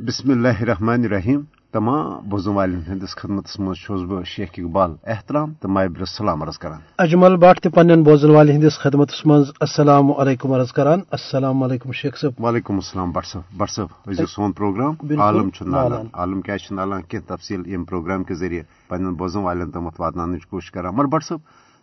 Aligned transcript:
بسم 0.00 0.30
اللہ 0.30 0.60
الرحمن 0.60 1.04
الرحیم 1.04 1.40
تمام 1.72 2.28
بوزن 2.30 2.50
والن 2.50 2.80
ہندس 2.88 3.14
خدمت 3.16 3.48
مز 3.60 4.02
بہ 4.08 4.22
شیخ 4.24 4.50
اقبال 4.58 4.92
احترام 5.04 5.52
تو 5.60 5.68
مابر 5.68 6.00
السلام 6.00 6.42
عرض 6.42 6.58
کران 6.58 6.80
اجمل 6.98 7.36
بٹ 7.36 7.60
تہ 7.62 7.68
پنن 7.68 8.02
بوزن 8.02 8.30
والن 8.30 8.52
ہندس 8.52 8.78
خدمت 8.78 9.12
مز 9.26 9.50
السلام 9.60 10.12
علیکم 10.14 10.52
عرض 10.52 10.72
کران 10.72 11.00
السلام 11.10 11.62
علیکم 11.62 11.92
شیخ 11.92 12.16
صاحب 12.16 12.40
وعلیکم 12.44 12.74
السلام 12.74 13.12
بٹ 13.12 13.26
صاحب 13.26 13.58
بٹ 13.60 13.70
صاحب 13.70 14.10
ازیو 14.10 14.26
سون 14.26 14.52
پروگرام 14.52 15.20
عالم 15.20 15.50
چھ 15.50 15.68
نالان 15.68 16.06
عالم 16.14 16.40
کیا 16.40 16.58
چھ 16.58 16.72
نالان 16.72 17.02
کی 17.02 17.18
تفصیل 17.28 17.62
یم 17.66 17.84
پروگرام 17.84 18.24
کے 18.24 18.34
ذریعے 18.36 18.62
پنن 18.88 19.14
بوزن 19.14 19.40
والن 19.40 19.70
تم 19.70 19.88
واتنانچ 19.98 20.46
کوشش 20.46 20.70
کران 20.70 20.94
مر 20.94 21.06
بٹ 21.06 21.24
صاحب 21.24 21.40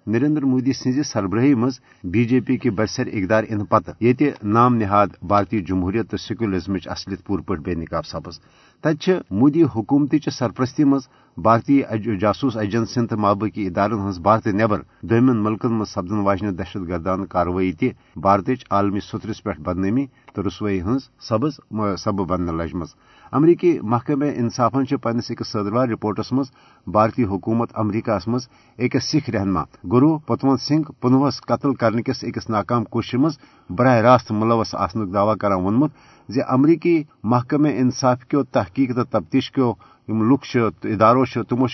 نریندر 0.08 0.44
مودی 0.44 0.74
سز 0.74 1.00
سربراہی 1.08 1.54
مز 1.54 1.80
بی 2.04 2.24
جے 2.26 2.40
پی 2.40 2.58
کی 2.58 2.70
برسر 2.70 3.08
اقدار 3.14 3.44
ان 3.50 3.66
پتہ 3.66 3.92
یہ 4.00 4.14
نام 4.44 4.76
نہاد 4.76 5.08
بھارتی 5.22 5.62
جمہوریت 5.62 6.10
تو 6.12 6.18
سیکولرزم 6.18 6.76
اصلیت 6.86 7.24
پور 7.26 7.40
پہ 7.40 7.56
بے 7.56 7.74
نقاب 7.76 8.06
سپز۔ 8.06 8.40
تت 8.86 9.10
مودی 9.32 9.64
حکومت 9.76 10.14
چہ 10.24 10.30
سرپرستی 10.30 10.84
مز 10.84 11.08
بھارتی 11.38 11.82
جاسوس 12.22 12.58
ایجنسین 12.58 13.08
تو 13.08 13.18
مابقی 13.18 13.66
ادارن 13.68 14.08
ہز 14.08 14.20
بھارت 14.24 14.48
نبر 14.48 14.82
دمن 15.10 15.38
ملکن 15.44 15.74
مز 15.74 15.90
سپدن 15.90 16.20
واجنہ 16.26 16.52
دہشت 16.58 16.88
گردان 16.90 17.26
کاروی 17.26 17.72
تہ 17.80 18.20
بھارت 18.22 18.50
عالمی 18.72 19.00
سترس 19.00 19.42
پہ 19.44 19.58
بدنامی 19.60 20.06
تو 20.36 20.48
رسوئی 20.48 20.82
ہز 20.82 21.10
سبز 21.30 21.60
سبب 22.04 22.28
بننے 22.30 22.52
لجمز 22.62 22.94
امریکی 23.34 23.78
محکمہ 23.84 24.26
انصافن 24.36 24.96
پنس 25.04 25.32
اکس 25.32 25.52
صدروار 25.52 25.88
رپورٹس 25.88 26.32
مز 26.32 26.52
بھارتی 26.88 27.24
حکومت 27.24 27.70
امریکہ 27.76 28.18
مز 28.28 28.48
اکس 28.80 29.12
سکھ 29.12 29.30
رہنما 29.30 29.64
گرو 29.92 30.18
پتونت 30.28 30.62
سنگھ 30.62 30.92
پنوہس 31.02 31.42
قتل 31.42 31.74
کرنے 31.74 32.04
کس 32.04 32.24
اکس 32.24 32.50
ناکام 32.50 32.84
کوشش 32.84 33.16
مز 33.16 33.38
براہ 33.70 34.00
راست 34.02 34.32
ملوث 34.32 34.76
آسنک 34.76 35.14
دعوی 35.14 35.38
کران 35.40 35.62
وونمت۔ 35.64 35.92
زِ 36.30 36.42
امریکی 36.48 37.04
محکمہ 37.24 37.68
انصاف 37.68 38.26
کیو 38.30 38.44
تحقیق 38.44 38.96
تو 38.96 39.04
تفتیش 39.04 39.52
کیو 39.52 39.74
لک 40.08 40.58
ادارو 40.84 41.24
تمو 41.50 41.66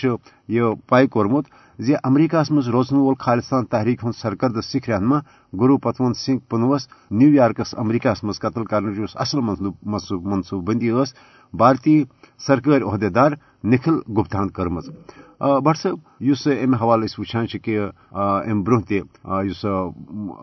یہ 0.48 0.62
پائی 0.88 1.06
کورمت 1.06 1.44
زِ 1.78 1.94
امریکہ 2.04 2.42
مز 2.50 2.68
روزن 2.68 2.96
وول 2.96 3.14
خالستان 3.18 3.64
تحریک 3.64 4.04
ہند 4.04 4.12
سرکرد 4.16 4.60
سکھ 4.64 4.90
رہنما 4.90 5.18
گرو 5.52 5.76
پتونت 5.76 6.16
سنگھ 6.16 6.40
پنوس 6.50 6.88
نیو 7.10 7.34
یارکس 7.34 7.74
امریکہ 7.78 8.12
مز 8.22 8.40
قتل 8.40 8.64
کرنے 8.64 9.04
اصل 9.14 9.40
منصوبہ 9.40 10.64
بندی 10.64 10.90
اس 10.90 11.14
بھارتی 11.52 12.02
سرکاری 12.46 12.82
عہدے 12.82 13.08
دار 13.08 13.32
نکھل 13.64 13.98
گپتان 14.18 14.48
کرم 14.48 14.78
بٹ 15.64 15.76
صاحب 15.76 15.96
اس 16.20 16.46
امہ 16.46 16.76
حوالہ 16.76 17.04
وچان 17.18 17.46
کہ 17.46 17.80
ام 18.12 18.62
برہ 18.62 18.80
تہ 18.80 18.94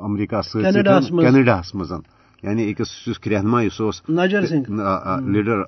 امریکہ 0.02 0.42
کینیڈاہس 0.54 1.76
مز۔ 1.76 1.94
یعنی 2.44 2.72
أکس 2.72 3.28
رہنما 3.28 3.60
اس 3.60 3.82
نجر 4.10 4.42
لیڈر 5.26 5.62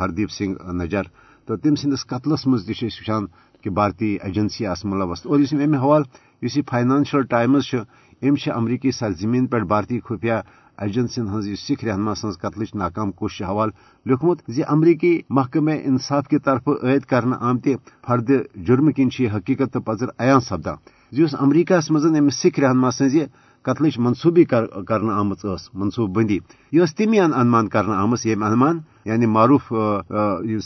ہردیپ 0.00 0.30
سنگھ 0.30 0.74
نجر 0.74 1.02
تو 1.46 1.56
تم 1.56 1.74
سندس 1.74 2.06
قتلس 2.06 2.46
مز 2.46 2.70
وچان 2.82 3.26
کہ 3.62 3.70
بھارتی 3.70 4.16
ایجنسی 4.22 4.66
آس 4.66 4.84
ملوث 4.84 5.26
اور 5.26 5.38
اس 5.38 5.52
امہ 5.52 5.76
حوالہ 5.76 6.04
اس 6.42 6.58
فائنانشل 6.70 7.22
ٹائمز 7.22 7.74
ام 8.22 8.34
امریکی 8.54 8.90
سرزمین 8.90 9.46
پہ 9.46 9.60
بھارتی 9.68 10.00
خفیہ 10.00 10.32
ایجنسین 10.78 11.28
ہز 11.28 11.48
سکھ 11.58 11.84
رہنما 11.84 12.14
سن 12.14 12.30
قتلچ 12.30 12.74
ناکام 12.74 13.10
کوشش 13.10 13.42
حوالہ 13.42 14.08
لکھمت 14.08 14.42
زی 14.48 14.62
امریکی 14.68 15.20
محکمہ 15.30 15.70
انصاف 15.84 16.28
کی 16.28 16.38
طرف 16.38 16.68
عائد 16.82 17.04
کرنے 17.04 17.36
آمت 17.40 17.68
فرد 18.06 18.30
جرم 18.66 18.90
کن 18.92 19.08
حقیقت 19.34 19.72
تو 19.72 19.80
پذر 19.80 20.06
عیاں 20.18 20.38
سپدان۔ 20.40 20.76
اس 21.12 21.34
امریکہ 21.40 21.74
مز 21.90 22.06
سکھ 22.32 22.60
رہنما 22.60 22.90
سن 22.90 23.08
قتلچ 23.68 23.98
منصوبی 23.98 24.44
کرنے 24.44 25.12
آمت 25.12 25.44
منصوبہ 25.74 26.12
بندی۔ 26.14 26.38
یہ 26.72 26.84
تمی 26.96 27.18
انمان 27.20 27.68
کرنے 27.68 27.94
آمت 27.94 28.26
یم 28.26 28.42
انمان 28.42 28.78
یعنی 29.04 29.26
معروف 29.26 29.72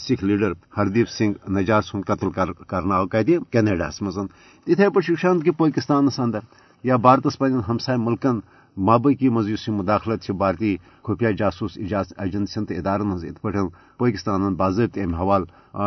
سکھ 0.05 0.23
لیڈر 0.23 0.51
ہردیپ 0.77 1.09
سنگھ 1.09 1.51
نجار 1.51 1.81
سن 1.81 2.01
قتل 2.07 2.29
کرنا 2.67 2.95
آو 2.95 3.07
کتہ؟ 3.07 3.37
کینیڈاہس 3.51 4.01
مز 4.01 4.17
اتھے 4.17 4.89
پہ 4.89 5.11
وچان 5.11 5.39
کہ 5.39 5.51
پاکستانس 5.57 6.19
اندر 6.19 6.39
یا 6.83 6.95
بھارتس 6.95 7.37
پن 7.39 7.59
ہمسائے 7.67 7.97
ملکن 7.97 8.39
مابقی 8.77 9.29
مز 9.29 9.49
اس 9.51 9.67
مداخلت 9.69 10.31
بھارتی 10.31 10.75
خفیہ 11.03 11.31
جاسوس 11.31 11.77
ایجنسین 11.77 12.65
تو 12.65 12.73
ادارن 12.73 13.11
ہز 13.13 13.25
ات 13.25 13.41
پہ 13.41 13.67
پاکستان 13.97 14.53
باضابطہ 14.53 14.99
ام 14.99 15.13
حوالہ 15.15 15.45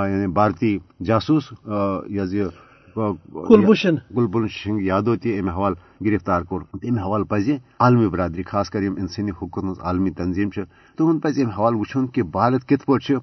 یعنی 0.09 0.27
بھارتی 0.33 0.77
جاسوس 1.01 1.53
یہ 2.09 2.45
کلبھوشن 2.97 3.97
کلبھوشن 4.15 4.81
یادو 4.81 5.17
تہ 5.17 5.29
امہ 5.39 5.51
حوالہ 5.51 6.05
گرفتار 6.05 6.43
کور۔ 6.49 6.61
امہ 6.83 7.01
حوالہ 7.01 7.25
پزِ 7.25 7.57
عالمی 7.81 8.09
برادری، 8.09 8.43
خاص 8.43 8.71
کر 8.71 8.83
یم 8.83 8.95
انسانی 8.99 9.31
حقوق 9.31 9.81
عالمی 9.81 10.11
تنظیم 10.11 10.51
تمن 10.99 11.19
پزِ 11.21 11.43
امہ 11.43 11.55
حوالہ 11.59 11.77
وچھن 11.77 12.07
کہ 12.07 12.23
بھارت 12.37 12.69
کت 12.69 12.87
پٲٹھۍ 12.87 13.17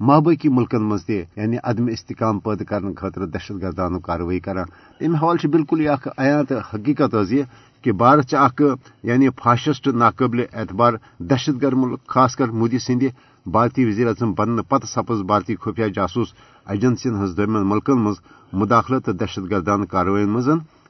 مابقی 0.00 0.48
ملکن 0.48 0.82
مز 0.82 1.04
تہ 1.06 1.12
یعنی 1.36 1.56
عدم 1.64 1.86
استحکام 1.92 2.38
پٲدٕ 2.40 2.64
کرنے 2.68 2.94
خٲطرٕ 2.96 3.26
دہشت 3.26 3.62
گردانُک 3.62 4.02
کاروٲیی 4.02 4.40
کران 4.40 4.66
امہ 5.00 5.16
حوالہ 5.22 5.46
بالکل 5.46 5.80
یہ 5.80 6.08
عیاں 6.18 6.42
تہٕ 6.48 6.60
حقیقت 6.74 7.14
حظ 7.14 7.32
یہ 7.32 7.42
کہ 7.84 7.92
بھارت 7.92 8.34
اکھ 8.34 8.62
یعنی 9.02 9.28
فاشسٹ 9.42 9.86
ناقابل 9.86 10.40
اعتبار 10.52 10.92
دہشت 11.20 11.62
گرد 11.62 11.76
ملک، 11.76 12.06
خاص 12.06 12.36
کر 12.36 12.48
مودی 12.60 12.78
سندِ 12.78 13.08
بھارتی 13.46 13.84
وزیر 13.84 14.06
اعظم 14.06 14.32
بننے 14.32 14.62
پتہ 14.68 14.86
سپز 14.86 15.22
بھارتی 15.26 15.54
خفیہ 15.56 15.86
جاسوس 15.94 16.32
ایجنسین 16.66 17.14
ہز 17.22 17.36
درمیان 17.36 17.68
ملکن 17.68 17.98
مز 17.98 18.16
مداخلت 18.52 19.04
تو 19.06 19.12
دہشت 19.12 19.50
گردانہ 19.50 19.84
کاروائین 19.84 20.28
مز 20.28 20.48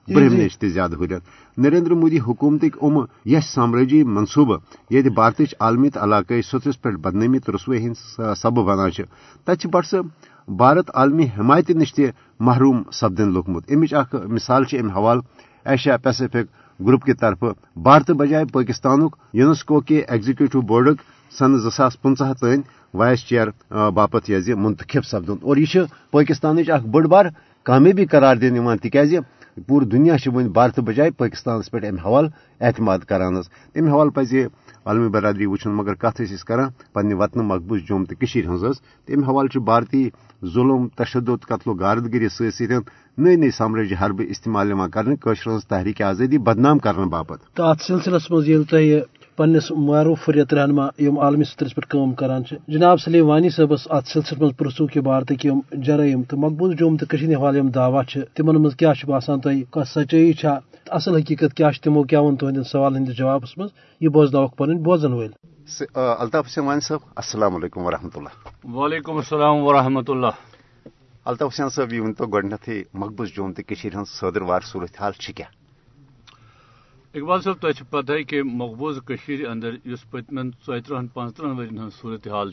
برہم 0.08 0.34
نش 0.34 0.58
تہ 0.58 0.66
زیادہ 0.66 0.96
ہرت 0.96 1.58
نریندر 1.58 1.90
مودی 1.90 2.18
حکومتک 2.18 2.76
ام 2.82 2.98
یش 3.24 3.44
سامراجی 3.44 4.02
منصوبہ 4.02 4.56
یہ 4.90 5.08
بھارت 5.10 5.54
عالمی 5.60 5.90
تو 5.90 6.02
علاقائی 6.02 6.42
سترس 6.42 6.80
پہ 6.82 6.90
بدنامی 6.90 7.38
تو 7.38 7.52
رسوئی 7.52 7.86
ہند 7.86 8.20
سبب 8.36 8.64
بنان 8.64 8.90
تت 9.46 9.66
بٹ 9.66 9.86
سا 9.86 10.00
بھارت 10.48 10.90
عالمی 10.94 11.26
حمایت 11.38 11.70
نش 11.70 11.94
تہ 11.94 12.10
محروم 12.40 12.82
سپدن 12.92 13.32
لوگمت 13.32 13.70
امچ 13.70 13.94
اخ 13.94 14.14
مثال 14.14 14.64
ام 14.72 14.90
حوالہ 14.90 15.20
ایشیا 15.64 15.96
پیسفک 15.96 16.46
گروپ 16.86 17.04
کی 17.04 17.12
طرف 17.12 17.44
بھارت 17.76 18.10
بجائے 18.10 18.44
پاکستان 18.52 19.00
یونیسکو 19.32 19.80
کے 19.80 20.02
ایگزیکٹو 20.08 20.60
بورڈک 20.60 21.02
سن 21.38 21.58
زاس 21.58 22.00
پنچہ 22.02 22.32
تین 22.40 22.60
وائس 22.94 23.26
چیئر 23.28 23.48
باپت 23.94 24.30
یہ 24.30 24.54
منتخب 24.54 25.04
سپدن۔ 25.04 25.36
اور 25.42 25.56
یہ 25.56 25.76
پاکستان 26.10 26.58
اخ 26.68 26.86
بڑ 26.92 27.06
بار 27.06 27.26
کامیابی 27.66 28.04
قرار 28.12 28.36
دن 28.36 28.76
تاز 28.82 29.14
پور 29.66 29.82
دنیا 29.82 30.14
ون 30.34 30.48
بھارت 30.48 30.78
بجائے 30.80 31.10
پاکستانس 31.18 31.70
پہ 31.70 31.86
ام 31.88 31.98
حوالہ 32.04 32.28
اعتماد 32.60 32.98
کران۔ 33.08 33.36
امہ 33.36 33.90
حوالہ 33.90 34.10
پہ 34.10 34.46
عالمی 34.84 35.08
برادری 35.08 35.46
وچن 35.46 35.70
مگر 35.70 35.94
کت 35.94 36.20
کر 36.46 36.60
پنہ 36.92 37.14
وطن 37.14 37.40
مقبوض 37.40 37.80
جوم 37.88 38.04
تو 38.04 38.14
ہز 38.54 38.64
امہ 39.08 39.26
حوالہ 39.26 39.58
بھارتی 39.58 40.08
ظلم، 40.54 40.88
تشدد، 40.88 41.44
قتل 41.44 41.70
و 41.70 41.74
غاردگری 41.74 42.28
ست 42.28 42.54
ست 42.54 42.72
نئی 43.18 43.36
نئی 43.36 43.50
سمرجی 43.50 43.94
حربہ 43.94 44.24
استعمال 44.28 44.72
کرنے 44.92 45.14
ہز 45.46 45.66
تحریک 45.66 46.02
آزادی 46.02 46.38
بدنام 46.38 46.78
کرنے 46.78 47.06
باپت۔ 47.06 47.38
تو 47.54 47.62
ات 47.64 47.80
سلسلس 47.80 48.30
مز 48.30 48.48
پنس 49.40 49.70
معروف 49.78 50.24
فریت 50.24 50.52
رہنما 50.54 50.86
یم 50.98 51.18
عالمی 51.18 51.44
سترس 51.44 51.74
پہ 51.74 51.80
کام 51.88 52.12
کران 52.14 52.42
جناب 52.68 53.00
سلیم 53.00 53.28
وانی 53.28 53.50
صبس 53.50 53.86
ات 53.90 54.06
سلسلس 54.06 54.40
مز 54.40 54.50
پرسو 54.56 54.86
کہ 54.86 55.00
بھارتک 55.00 55.44
یم 55.46 55.60
جرائم 55.82 56.22
تو 56.22 56.36
مقبوض 56.36 56.74
جوم 56.78 56.96
تو 56.96 57.06
حوالہ 57.16 57.58
یم 57.58 57.68
دعوی 57.68 58.20
تمن 58.34 58.56
مز 58.62 58.76
کیا 58.76 58.92
باسان 59.06 59.40
تہ 59.40 59.84
سچائی 59.84 60.32
چھا۔ 60.32 60.58
اصل 60.90 61.16
حقیقت 61.16 61.54
کیا 61.54 61.70
تمو 61.82 62.02
کیا 62.02 62.20
ون 62.20 62.36
تہند 62.36 62.66
سوال 62.66 62.96
ہند 62.96 63.08
جوابس 63.08 63.56
مز 63.58 63.70
یہ 64.00 64.08
بوزناوک 64.08 64.56
پن 64.56 64.76
بوزن 64.82 65.12
ول 65.12 65.30
الطاف 65.94 66.46
حسین 66.46 66.64
وانی 66.64 66.80
صاحب 66.80 67.00
السلام 67.16 67.56
علیکم 67.56 67.84
ورحمۃ 67.84 68.14
اللہ 68.14 68.74
وعلیکم 68.74 69.16
السلام 69.16 69.62
ورحمۃ 69.62 70.08
اللہ 70.08 70.34
الطاف 71.26 71.54
حسین 71.54 71.68
صاحب 71.68 71.92
یہ 71.92 72.00
ورنتو 72.00 72.26
گۄڈنیتھٕے 72.26 72.82
مقبوض 72.94 73.32
جوم 73.36 73.52
تو 73.52 73.62
ہٕنٛز 73.62 74.08
صٲدٕر 74.10 74.42
وار 74.42 74.60
صورت 74.62 75.00
حال 75.00 75.12
چھِ 75.12 75.34
کیٛاہ 75.34 75.59
اقبال 77.14 77.40
صاحب 77.42 77.60
تہ 77.60 77.66
اچھا 77.66 77.84
پتہ 77.90 78.12
کہ 78.28 78.42
مقبوض 78.42 78.98
اندر 79.50 79.74
اس 79.84 80.10
پتمن 80.10 80.50
ژترہن 80.50 81.06
پانچترہن 81.14 81.56
ورین 81.58 81.78
ہن 81.78 81.88
صورت 81.90 82.26
حال 82.28 82.50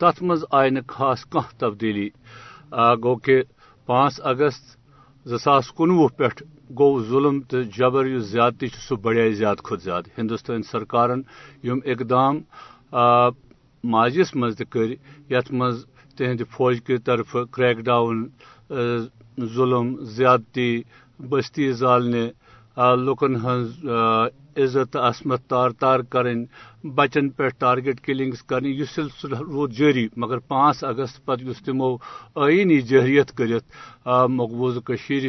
تت 0.00 0.22
مز 0.22 0.44
آئی 0.58 0.70
خاص 0.86 1.24
کھانا 1.30 1.56
تبدیلی۔ 1.58 2.08
گو 3.02 3.14
کہ 3.24 3.36
پانچ 3.88 4.20
اگست 4.30 4.64
زاس 5.26 5.70
کنوہ 5.76 6.08
پہ 6.16 6.28
گو 6.78 6.88
ظلم 7.10 7.40
تو 7.48 7.62
جبر 7.76 8.04
اس 8.04 8.24
زیادتی 8.32 8.66
سہ 8.88 8.94
بڑے 9.02 9.30
زیادہ 9.40 9.62
کھت 9.66 9.82
زیادہ 9.82 10.08
ہندوستان 10.18 10.62
سرکارن 10.70 11.22
یم 11.64 11.78
اقدام 11.92 12.34
ماضیس 13.84 14.34
مز 14.36 14.56
تر 14.58 14.90
یت 15.32 15.52
مز 15.58 15.84
تہند 16.16 16.40
فوج 16.50 16.76
کی 16.86 16.98
طرف 17.08 17.36
کریک 17.52 17.78
ڈاؤن 17.88 18.26
ظلم، 19.54 19.94
زیادتی، 20.16 20.70
بستی 21.20 21.72
زالنے 21.72 22.26
لکن 22.76 23.36
ہز 23.36 23.78
عزت، 24.62 24.96
عصمت، 24.98 25.48
تار 25.48 25.70
تار 25.80 26.00
کریں، 26.12 26.34
بچن 26.96 27.28
پہ 27.36 27.48
ٹارگیٹ 27.58 28.00
کلنگس 28.00 28.42
کرنے 28.50 28.68
یہ 28.70 28.84
سلسلہ 28.94 29.38
روز 29.38 29.70
جاری، 29.78 30.06
مگر 30.16 30.38
پانچ 30.48 30.84
اگست 30.84 31.24
پتہ 31.26 31.48
اس 31.50 31.62
تمو 31.64 31.94
آئینی 32.44 32.80
جہریت 32.90 33.32
کرت 33.38 33.64
مقبوض 34.30 34.78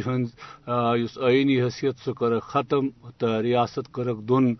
ہند 0.06 0.26
آئینی 0.68 1.62
حیثیت 1.62 2.06
سہ 2.06 2.12
کر 2.20 2.40
ختم 2.42 2.88
تو 3.18 3.42
ریاست 3.44 3.92
کرک 3.94 4.18
دون 4.30 4.54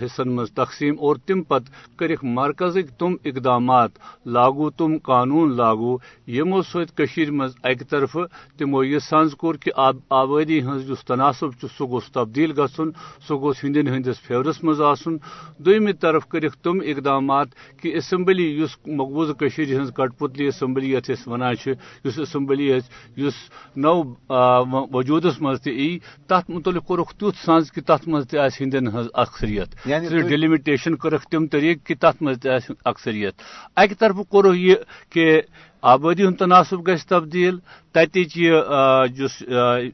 حصن 0.00 0.28
مز 0.30 0.50
تقسیم، 0.54 0.94
اور 0.98 1.16
تم 1.26 1.42
پت 1.42 1.64
کرک 1.98 2.24
مرکزک 2.24 2.98
تم 2.98 3.14
اقدامات، 3.24 3.90
لاگو 4.26 4.68
تم 4.70 4.96
قانون 5.02 5.56
لاگو 5.56 5.96
یمو 6.28 6.60
ست 6.62 7.00
مز 7.30 7.54
اکہ 7.62 7.84
طرف، 7.90 8.16
تمو 8.58 8.82
یہ 8.84 8.98
سنز 9.08 9.34
کور 9.38 9.54
کہ 9.62 9.70
آبادی 10.10 10.60
ہز 10.60 10.90
تناسب 11.06 11.66
سہ 11.68 11.84
گوس 11.84 12.10
تبدیل 12.12 12.52
گھن 12.52 12.90
سہ 13.28 13.34
گوس 13.34 13.64
ہندین 13.78 13.94
ہندس 13.94 14.20
فیورس 14.20 14.64
مز 14.64 14.80
دویمہ 15.58 15.90
طرف 16.00 16.26
کرک 16.26 16.54
تم 16.54 16.78
اقدامات 16.86 17.48
کہ 17.82 17.96
اسمبلی 17.96 18.62
اس 18.62 18.76
مقبوض 18.86 19.30
ہز 19.80 19.90
کٹ 19.96 20.18
پتلی 20.18 20.46
اسمبلی 20.46 20.92
یت 20.94 21.10
ونان 21.26 21.54
اس 22.04 22.18
اسمبلی 22.18 22.72
اس 22.72 23.34
نو 23.76 24.02
وجودس 24.92 25.40
مز 25.40 25.60
تی 25.62 25.98
تر 26.26 26.40
متعلق 26.48 26.86
کورک 26.86 27.10
تیت 27.20 27.44
سنز 27.44 27.72
کہ 27.72 27.80
تر 27.80 28.06
مز 28.06 28.28
تہ 28.28 28.36
ہندین 28.60 28.88
ہز 28.88 29.06
اکثریت۔ 29.14 29.88
ڈیلیمٹیشن 30.28 30.96
کرک 30.96 31.22
تم 31.22 31.46
طریقہ 31.46 31.86
کہ 31.86 31.94
تر 31.94 32.10
مز 32.20 32.40
تہ 32.42 32.48
اکثریت۔ 32.84 33.34
اکہ 33.76 33.94
طرف 33.98 34.16
کورو 34.28 34.54
یہ 34.54 34.74
کہ 35.10 35.40
آبادی 35.82 36.26
ہند 36.26 36.36
تناسب 36.36 36.86
گھس 36.86 37.06
تبدیل 37.06 37.58
تتچ 37.98 38.36
یہ 38.36 38.52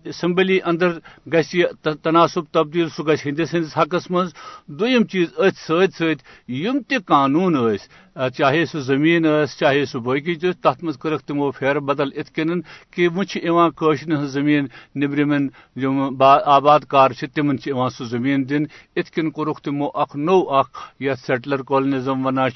اسمبلی 0.05 0.59
اندر 0.65 0.99
گھس 1.33 1.55
تناسب 2.03 2.53
تبدیل 2.53 2.89
سہ 2.97 3.03
گھس 3.03 3.27
ہندس 3.27 3.55
ہندس 3.55 3.77
حقس 3.79 4.11
مز 4.11 4.33
دویم 4.69 5.05
چیز 5.13 5.29
ات 5.39 5.57
ست 5.57 5.95
ست 5.99 6.23
یم 6.49 6.79
تہ 6.89 6.99
قانون 7.07 7.57
اس 7.57 7.89
چاہے 8.37 8.65
سہ 8.65 8.79
زمین 8.79 9.27
اس، 9.27 9.57
چاہے 9.59 9.85
سہ 9.85 9.99
باقی 9.99 10.35
چیز 10.35 10.55
تت 10.63 10.83
مز 10.85 10.99
کرک 11.03 11.23
تمو 11.29 11.51
پھیر 11.51 11.79
بدل 11.89 12.09
ات 12.17 12.35
کن 12.35 12.61
کہ 12.93 13.09
وچ 13.17 13.37
کاشن 13.77 14.13
ہز 14.13 14.33
زمین 14.33 14.67
نبرمن 15.01 15.49
یم 15.77 15.99
آباد 16.23 16.81
کار 16.89 17.11
تمن 17.35 17.57
سہ 17.59 18.05
زمین 18.11 18.49
دن 18.49 18.65
ات 18.97 19.11
کن 19.15 19.31
کورک 19.31 19.61
تمو 19.65 19.89
اخ 20.03 20.17
نو 20.17 20.39
اخ 20.59 20.69
یت 21.01 21.19
سیٹلر 21.27 21.63
کالونزم 21.69 22.27
ونان 22.27 22.51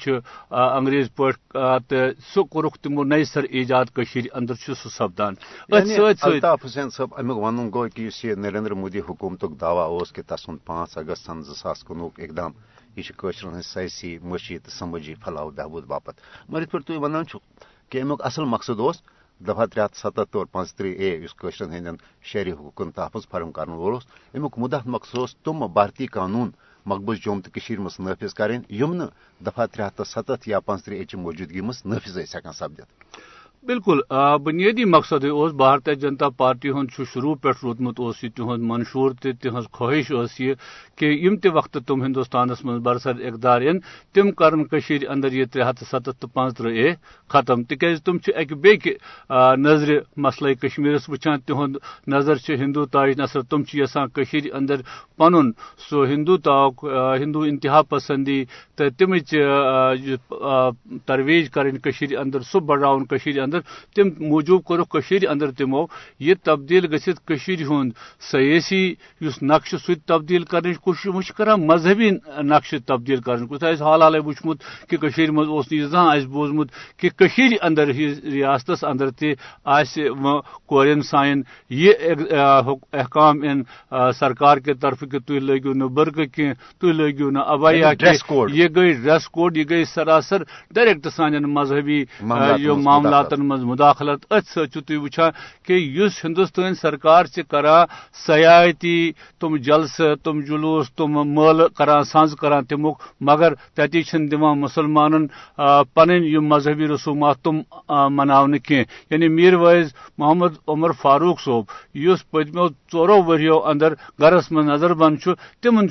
انگریز 0.51 1.07
پہ 1.15 1.27
سہ 2.33 2.41
کورک 2.51 2.75
تمو 2.83 3.03
نئی 3.03 3.23
سر 3.23 3.43
ایجاد 3.49 3.85
اندر 4.33 4.55
سہ 4.65 4.89
سپدان۔ 4.89 5.33
الطاف 5.71 6.65
حسین 6.65 6.89
صاحب 6.89 7.13
امیک 7.17 7.37
ون 7.37 7.69
گو 7.73 7.87
کہ 7.89 8.09
یہ 8.23 8.35
نریندر 8.35 8.73
مودی 8.73 8.99
حکومت 8.99 9.43
دعویٰ 9.61 9.87
اس 9.91 10.11
کہ 10.13 10.21
تسن 10.27 10.57
پانچ 10.65 10.97
اگست 10.97 11.25
سن 11.25 11.41
زاس 11.43 11.83
کنوہ 11.83 12.09
اقدام 12.17 12.51
یہ 12.97 13.11
ہند 13.43 13.61
سیاسی 13.63 14.17
معاشی 14.21 14.57
تو 14.57 14.71
سمٲجی 14.71 15.13
پھلاؤ 15.15 15.49
بہبود 15.49 15.85
باپت 15.85 16.15
مگر 16.49 16.61
یت 16.61 16.71
پہ 16.71 16.77
تھی 16.77 16.97
ونان 16.97 17.23
کہ 17.89 18.01
امیک 18.01 18.25
اصل 18.25 18.43
مقصد 18.45 18.79
دفعہ 19.41 19.65
ترے 19.65 19.81
ہاتھ 19.81 19.97
ستتھ 19.97 20.35
اور 20.35 20.45
پانچ 20.45 20.73
ترہ 20.73 20.87
اے 20.87 21.09
اس 21.25 21.61
ہند 21.61 22.01
شہری 22.23 22.51
حقوق 22.51 22.95
تحفظ 22.95 23.27
فراہم 23.31 23.51
کرنے 23.51 23.75
وول 23.75 23.95
امیک 24.33 24.57
مدت 24.57 24.87
مقصد 24.87 25.43
تم 25.45 25.65
بھارتی 25.73 26.07
قانون 26.07 26.49
مقبوض 26.85 27.17
جوم 27.17 27.41
تو 27.41 27.81
مز 27.81 27.99
نافذ 27.99 28.33
کریں 28.33 28.59
یم 28.71 28.93
دفعہ 29.41 29.65
ترے 29.65 29.83
ہاتھ 29.83 30.01
ستتھ 30.07 30.47
یا 30.49 30.59
پانچ 30.59 30.83
ترہ 30.83 30.95
اے 30.95 31.15
موجودگی 31.17 31.61
مز 31.61 31.81
نافذ 31.85 32.17
ہکان 32.35 32.53
سپدت 32.53 32.89
بالکل 33.63 33.99
بنیادی 34.43 34.83
مقصد 34.85 35.25
اس 35.31 35.51
بھارتیہ 35.53 35.93
جنتا 36.01 36.27
پارٹی 36.37 36.69
ہند 36.71 37.01
شروع 37.13 37.33
پہ 37.41 37.49
روتمت 37.63 37.99
یہ 38.23 38.29
تہد 38.35 38.59
منشور 38.69 39.11
تہذ 39.21 39.65
خواہش 39.71 40.11
یہ 40.39 40.53
کہ 40.97 41.05
یم 41.21 41.35
تہ 41.37 41.47
وقت 41.53 41.77
تم 41.87 42.03
ہندوستانس 42.03 42.63
من 42.65 42.79
برسر 42.83 43.19
اقدار 43.27 43.61
ان 43.61 43.79
تم 44.15 44.31
کرن 44.31 44.63
اندر 45.09 45.33
یہ 45.33 45.45
ترے 45.53 45.61
ہاتھ 45.61 45.83
ستتھ 45.83 46.09
تو 46.19 46.27
پانچترہ 46.27 46.71
اے 46.71 46.93
ختم۔ 47.31 47.63
تکیاز 47.63 48.01
تم 48.03 48.17
اکہ 48.35 48.55
بیکہ 48.55 48.93
نظر 49.57 49.91
مسئلہ 50.17 50.53
کشمیرس 50.61 51.09
وچان 51.09 51.39
تہد 51.47 51.77
نظر 52.07 52.51
ہندو 52.61 52.85
تاج 52.85 53.19
نصر، 53.19 53.41
تم 53.49 53.61
یسان 53.73 54.07
اندر 54.53 54.81
پن 55.17 55.51
سو 55.89 56.05
ہندو 56.05 56.37
تاک 56.47 56.85
ہندو 57.21 57.41
انتہا 57.41 57.81
پسندی 57.89 58.43
تو 58.77 58.89
تمچ 58.97 59.33
ترویج 61.05 61.49
کریں 61.49 61.71
اندر 62.15 62.39
سہ 62.41 62.57
بڑھاؤن 62.67 63.05
اندر 63.39 63.48
تم 63.95 64.07
موجود 64.19 64.63
کورک 64.63 64.97
اندر 65.29 65.51
تمو 65.51 65.85
یہ 66.19 66.33
تبدیل 66.43 66.95
گھت 66.95 67.29
ہند۔ 67.49 67.91
سیاسی 68.31 68.95
اس 69.21 69.43
نقشہ 69.43 69.77
سہ 69.77 69.93
تبدیل 70.05 70.43
کرنے 70.43 70.73
کوشش 70.73 71.31
کر 71.31 71.55
مذہبی 71.55 72.09
نقشہ 72.43 72.75
تبدیل 72.85 73.21
کرنے 73.21 73.47
کو 73.47 73.57
تھی 73.57 73.67
حال 73.81 74.01
حال 74.01 74.15
وچمت 74.25 74.89
کہ 74.89 74.97
مز 75.31 75.73
زان 75.91 76.25
بوزمت 76.25 76.67
کہ 76.97 77.09
اندر 77.61 77.87
ریاست 77.87 78.85
اندر 78.85 79.09
تورین 79.09 81.01
سائن۔ 81.01 81.41
یہ 81.69 81.93
احکام 82.93 83.41
ان 83.41 83.63
سرکار 84.15 84.57
کے 84.57 84.73
طرف 84.73 85.03
کہ 85.11 85.19
تھی 85.19 85.39
لگو 85.39 85.73
نا 85.73 85.85
برقع 85.85 86.25
کی 86.33 86.53
تھی 86.79 86.91
لگو 86.91 87.29
نا 87.29 87.41
ابیا 87.41 87.91
یہ 88.53 88.67
گئی 88.75 88.93
ڈریس 88.93 89.27
کوڈ 89.27 89.57
یہ 89.57 89.63
گئی 89.69 89.85
سراسر 89.85 90.43
ڈائریکٹ 90.71 91.07
سان 91.07 91.43
مذہبی 91.53 92.03
معاملات 92.21 93.38
مز 93.41 93.63
مداخلت 93.63 94.25
ات 94.29 94.47
سی 94.47 94.95
وچان 94.95 95.31
کہ 95.63 95.73
اس 95.95 96.23
ہندوستان 96.25 96.73
سرکار 96.75 97.25
سے 97.25 97.43
کران 97.43 97.85
سیاحتی 98.25 99.11
تم 99.39 99.55
جلسہ، 99.57 100.13
تم 100.23 100.39
جلوس، 100.41 100.91
تم 100.91 101.11
مل 101.35 101.67
کران 101.77 102.03
سانز 102.03 102.35
کران 102.35 102.65
تمک 102.65 103.01
مگر 103.21 103.53
تتی 103.75 104.03
چھ 104.03 104.15
دان 104.31 104.59
مسلمان 104.59 105.27
پن 105.93 106.09
مذہبی 106.47 106.87
رسومات 106.87 107.37
تم 107.43 107.61
مناو 108.11 108.45
کی 108.63 108.83
یعنی 109.11 109.27
میر 109.27 109.53
وائز 109.53 109.93
محمد 110.17 110.53
عمر 110.67 110.91
فاروق 110.91 111.39
صوب 111.39 111.65
اس 111.95 112.29
پتمو 112.31 112.67
ٹورو 112.91 113.21
وریو 113.23 113.57
اندر 113.65 113.93
گرس 114.19 114.51
من 114.51 114.65
نظر 114.65 114.93
بند 114.93 115.27
تمن 115.61 115.87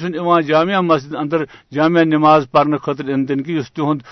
جامعہ 0.47 0.81
مسجد 0.81 1.15
اندر 1.15 1.45
جامعہ 1.73 2.05
نماز 2.05 2.45
پڑھنے 2.51 2.77
خاطر 2.83 3.09
ان 3.09 3.29
دن 3.29 3.43
کی 3.43 3.61
تہد 3.75 4.03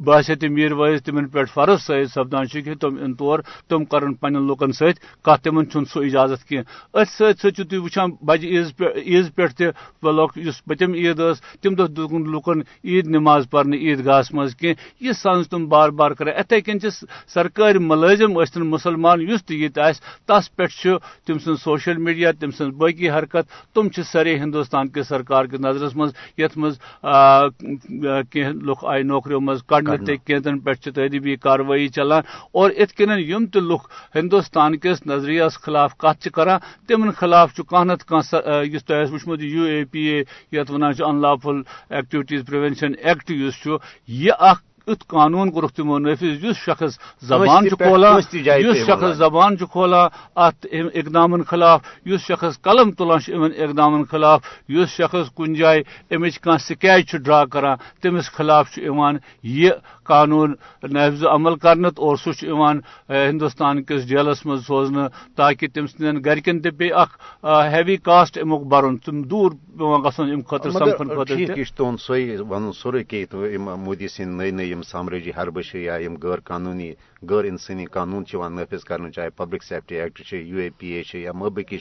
باسے 0.00 0.48
میر 0.48 0.72
وائز 0.72 1.02
تمن 1.02 1.28
پہ 1.28 1.44
فرض 1.54 1.80
سید 1.80 2.08
سپدان 2.08 2.45
کہ 2.52 2.74
تم 2.74 2.96
ان 3.00 3.14
طور 3.14 3.38
تم 3.68 3.84
کرن 3.84 4.14
پن 4.14 4.42
لکن 4.46 4.72
ست 4.72 5.24
تمن 5.44 5.70
چھ 5.70 5.76
سو 5.92 6.00
اجازت 6.00 6.44
کی 6.44 6.58
ات 6.58 7.08
ست 7.08 7.40
ست 7.42 7.60
تھی 7.70 7.76
وچان 7.76 8.10
بجہ 8.22 8.46
عیز 8.46 8.72
عیز 9.06 9.30
پہ 9.34 9.46
تک 9.46 9.62
اس 10.36 10.64
پتم 10.64 10.92
عید 10.94 11.20
اس 11.20 11.40
تم 11.62 11.74
دہ 11.74 11.82
دکن 11.82 12.30
لکن 12.30 12.60
عید 12.84 13.06
نماز 13.06 13.46
پڑھنے 13.50 13.76
عید 13.76 14.04
گاہس 14.06 14.32
مز 14.34 14.54
کی 14.56 14.74
یہ 15.00 15.12
سانز 15.12 15.48
تم 15.48 15.66
بار 15.68 15.88
بار 15.88 16.10
کر 16.10 16.26
اتھے 16.26 16.60
کن 16.60 16.78
سرکاری 17.34 17.78
ملازم 17.78 18.38
اشتن 18.38 18.66
مسلمان 18.66 19.20
اس 19.30 19.44
تہ 19.44 19.52
یہ 19.52 19.68
تس 20.26 20.54
پہ 20.56 20.64
تم 21.26 21.38
سن 21.38 21.56
سوشل 21.56 21.96
میڈیا 21.96 22.30
تم 22.40 22.50
سن 22.50 22.70
باقی 22.70 23.10
حرکت۔ 23.10 23.74
تم 23.74 23.88
سارے 24.12 24.38
ہندوستان 24.38 24.88
کے 24.88 25.02
سرکار 25.02 25.44
کے 25.44 25.56
نظرس 25.56 25.96
مز 25.96 26.12
یت 26.38 26.56
مز 26.58 26.78
کی 28.30 28.42
لوگ 28.42 28.84
آئی 28.86 29.02
نوکریوں 29.02 29.40
مز 29.40 29.62
کڑنے 29.66 29.96
تہ 30.06 30.48
پہ 30.64 30.90
تعلیمی 30.90 31.36
کاروٲیی 31.36 31.88
چلان۔ 31.88 32.22
اور 32.52 32.70
ات 32.76 32.92
کن 32.92 33.10
یم 33.20 33.46
تہ 33.46 33.58
ہندوستان 34.14 34.76
کس 34.78 35.06
نظریس 35.06 35.58
خلاف 35.60 35.96
کت 35.96 36.28
کران 36.34 36.58
تمن 36.88 37.10
خلاف 37.10 37.54
کھانا 37.58 37.94
نت 37.94 38.12
اس 38.66 38.84
تہ 38.84 39.02
وچمت 39.12 39.42
یو 39.44 39.64
اے 39.64 39.84
پی 39.84 40.02
اے 40.08 40.22
یت 40.52 40.70
ونان 40.70 40.92
ان 41.04 41.20
لافل 41.22 41.60
ایکٹیویٹیز 41.90 42.46
پروینشن 42.46 42.92
ایکٹ 42.98 43.32
اس 43.38 43.66
یہ 44.08 44.32
اخ 44.40 44.60
ات 44.86 45.06
قانون 45.08 45.50
کورک 45.50 45.72
تمو 45.72 45.98
نافذ 45.98 46.44
اس 46.44 46.56
شخص 46.58 46.98
زبان 47.22 47.68
کھولان 47.70 48.16
اس 48.16 48.86
شخص 48.86 49.16
زبان 49.16 49.56
کھولان 49.56 50.08
ات 50.36 50.66
اقدام 50.94 51.42
خلاف 51.42 51.80
اس 52.06 52.20
شخص 52.22 52.60
قلم 52.60 52.90
تلان 52.92 53.20
ان 53.28 53.52
اقدام 53.58 54.02
خلاف 54.04 54.40
اس 54.70 54.88
شخص 54.90 55.34
کن 55.36 55.54
جائے 55.54 55.82
امچ 56.10 56.38
کان 56.38 56.58
سکیچ 56.60 57.14
ڈرا 57.16 57.44
کران 57.44 57.76
تمس 58.02 58.30
خلاف 58.30 58.78
یہ 58.78 59.70
قانون 60.04 60.54
نافذ 60.84 61.24
عمل 61.26 61.54
کرنت 61.56 61.98
اور 61.98 62.16
سہ 62.16 62.44
ہندوستان 63.10 63.82
کس 63.82 64.08
جیلس 64.08 64.44
مز 64.46 64.66
سوزن 64.66 65.06
تاکہ 65.36 65.66
تم 65.74 65.86
سند 65.88 66.24
گرکن 66.26 66.60
تہ 66.62 66.68
پی 66.78 66.92
اخ 66.94 67.16
ہیوی 67.72 67.96
کاسٹ 68.04 68.38
امیک 68.38 68.66
برن 68.66 68.96
تم 68.98 69.22
دور 69.24 69.50
گھن 69.76 70.30
ام 70.30 70.40
خاطر 70.50 70.70
سمکھن 70.70 71.14
خاطر 71.16 72.72
سورے 72.74 73.02
کہ 73.04 73.24
مودی 73.58 74.08
سند 74.08 74.40
نئی 74.40 74.50
نئی 74.50 74.74
سامرجی 74.82 75.30
حربہ 75.30 75.76
یا 75.76 75.96
یم 75.96 76.16
غیر 76.22 76.40
قانونی، 76.40 76.92
غیر 77.22 77.44
انسانی 77.44 77.84
قانون 77.84 78.24
نافذ 78.32 78.84
کرنے 78.84 79.10
چاہے 79.10 79.30
public 79.30 79.62
safety 79.62 80.00
act 80.00 80.32
U 80.32 80.58
A 80.58 80.68
P 80.78 80.88
A 80.88 81.18
یا 81.18 81.32
مبکی 81.32 81.78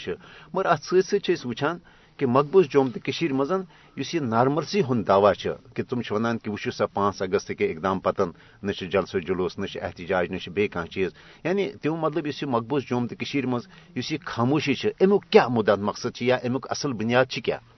مگر 0.53 0.65
ات 0.65 0.83
ست 0.83 1.45
وچان 1.45 1.77
کہ 2.17 2.25
مقبوض 2.25 2.65
جوم 2.69 2.89
تو 2.89 3.33
مز 3.33 3.51
اس 3.95 4.15
یہ 4.15 4.19
نارملسی 4.19 4.81
ہند 4.89 5.07
دعویٰ 5.07 5.33
کہ 5.73 5.83
تم 5.83 6.01
ونان 6.09 6.37
کہ 6.37 6.51
وچو 6.51 6.71
سا 6.71 6.85
پانچ 6.85 7.21
اگست 7.21 7.51
کے 7.57 7.65
اقدام 7.71 7.99
پتن، 7.99 8.29
نہ 8.63 8.71
جلسہ 8.71 9.17
جلوس، 9.17 9.59
نہ 9.59 9.65
احتجاج، 9.81 10.31
نہ 10.31 10.49
بی 10.49 10.67
کھانا 10.67 10.87
چیز۔ 10.87 11.09
یعنی 11.43 11.69
تم 11.81 11.95
مطلب 11.95 12.25
اس 12.25 12.43
مقبوض 12.43 12.83
جوم 12.83 13.07
تو 13.07 13.47
مز 13.47 13.67
اس 13.95 14.11
یہ 14.11 14.17
خاموشی 14.25 14.73
امیک 14.99 15.31
کیا 15.31 15.47
مدت 15.47 15.79
مقصد 15.79 16.21
یا 16.21 16.35
امیک 16.35 16.65
اصل 16.69 16.93
بنیاد 16.93 17.25
کیا 17.25 17.57
وچ 17.57 17.74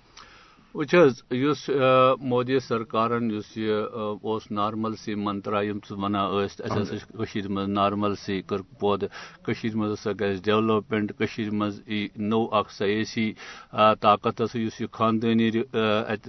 مودی 0.77 2.59
سرکارن 2.59 3.29
یہ 3.55 3.83
نارمل 4.51 4.95
سی 4.95 5.15
منترا 5.17 5.61
یم 5.61 5.79
ونان 5.91 7.47
من 7.49 7.73
نارمل 7.73 8.15
سی 8.15 8.41
کر 8.41 8.61
پود 8.79 9.03
مز 9.75 9.91
ہسا 9.91 10.11
گھس 10.11 10.43
ڈیولپمنٹ 10.45 11.11
مز 11.51 11.79
ای 11.85 12.07
نو 12.17 12.43
اخ 12.51 12.71
سیاسی 12.71 13.31
طاقت 14.01 14.41
ہسا 14.41 14.59
اس 14.59 14.81
خاندانی 14.91 15.49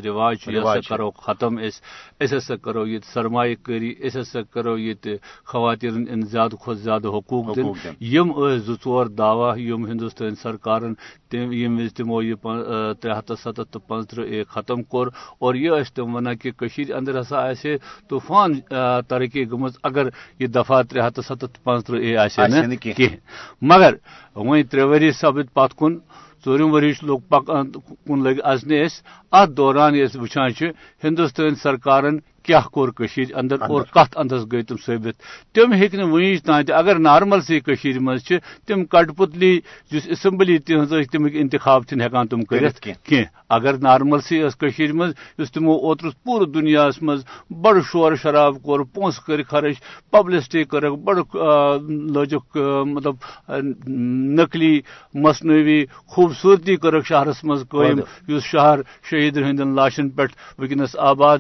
رواج 0.05 0.37
یہ 0.47 0.59
ہسا 0.59 0.81
کرو 0.89 1.11
ختم 1.19 1.59
اس 1.59 1.81
اس 2.21 2.33
ہسا 2.33 2.57
کرو 2.57 2.87
یہ 2.87 2.99
سرمایہ 3.05 3.55
کاری 3.63 3.95
اس 3.99 4.17
ہسا 4.17 4.43
کرو 4.51 4.77
یہ 4.79 5.17
خواتین 5.45 6.05
ان 6.11 6.23
زیادہ 6.27 6.63
کھت 6.65 6.79
زیادہ 6.79 7.09
حقوق 7.09 7.57
دن 7.57 7.73
یم 8.07 8.33
زور 8.67 9.07
دعوی 9.19 9.69
یم 9.69 9.87
ہندوستان 9.87 10.35
سرکارن 10.35 10.95
یم 11.33 11.79
وز 11.79 11.95
تمو 11.95 12.23
یہ 12.23 12.35
ترے 13.01 13.13
ہتھ 13.13 13.33
ستھ 13.39 13.61
تو 13.71 13.79
پانچ 13.79 14.15
اے 14.39 14.45
ختم 14.51 14.83
کور 14.85 15.07
اور 15.39 15.55
یہ 15.55 15.95
تم 15.95 16.15
ونان 16.15 16.37
کہ 16.37 16.93
اندر 16.93 17.21
ہسا 17.21 17.43
آسے 17.43 17.77
طوفان 18.09 18.59
ترقی 19.09 19.45
گمز 19.53 19.79
اگر 19.83 20.09
یہ 20.41 20.47
دفعہ 20.49 20.83
ترے 20.83 21.01
ہتھ 21.01 21.21
ستھ 21.27 21.45
پانچ 21.65 21.91
اے 21.93 22.17
آسے 22.17 22.77
کی 22.77 23.07
مگر 23.63 23.95
وی 24.37 24.63
ترے 24.63 24.83
وری 24.83 25.11
سپد 25.13 25.55
پت 25.55 25.75
کن 25.79 25.99
ژوٗرِم 26.47 26.73
ؤرِش 26.75 27.03
لوگ 27.03 27.19
پک 27.29 27.47
کُن 28.07 28.19
لٔگۍ 28.25 28.41
اَژنہِ 28.45 28.85
أسۍ 28.85 29.03
اَتھ 29.33 29.51
دوران 29.51 29.93
وٕچھان 30.15 30.55
چھِ 30.55 30.63
ہندوستٲنۍ 31.05 31.55
سرکارن 31.63 32.17
کیا 32.49 32.61
کور 32.73 32.89
کشیر 32.99 33.37
اندر 33.37 33.63
اور 33.69 33.83
کت 33.95 34.17
اندس 34.17 34.45
گئی 34.53 34.63
تم 34.69 34.77
ثابت۔ 34.87 35.17
تم 35.55 35.73
ہیک 35.73 35.95
ونچ 36.13 36.43
تان 36.43 36.63
اگر 36.75 36.99
نارمل 36.99 37.41
سی 37.47 37.61
کشیر 37.61 37.99
مز 37.99 38.21
تم 38.67 38.85
کٹ 38.85 39.17
پتلی 39.17 39.53
جس 39.93 40.09
اسمبلی 40.11 40.59
تہذ 40.59 40.93
تمیک 41.13 41.35
انتخاب 41.37 41.85
تن 41.89 42.01
ہکان 42.01 42.27
تم 42.27 42.43
کرت 42.51 42.81
کی 42.81 43.23
اگر 43.57 43.77
نارمل 43.79 44.21
سی 44.29 44.43
اس 44.43 44.57
مز 44.95 45.13
اس 45.39 45.53
تمو 45.53 45.75
اوتر 45.85 46.09
پور 46.25 46.47
دنیا 46.47 46.89
مز 47.03 47.21
بڑ 47.63 47.77
شور 47.93 48.13
شراب 48.23 48.63
کور 48.63 48.81
پونس 48.95 49.19
کر 49.27 49.43
خرچ 49.43 49.77
پبلسٹی 50.13 50.65
کر 50.65 50.91
بڑ 51.05 51.17
لوجک 52.15 52.57
مطلب 52.87 53.15
نقلی 54.41 54.81
مصنوعی 55.15 55.81
خوبصورتی 56.07 56.77
کرک 56.77 57.07
شہرس 57.07 57.45
مز 57.45 57.63
قائم۔ 57.71 58.01
اس 58.29 58.45
شہر 58.45 58.79
شہید 59.11 59.37
ہندن 59.37 59.75
لاشن 59.77 60.09
پہ 60.11 60.23
ونکس 60.59 60.97
آباد 61.11 61.39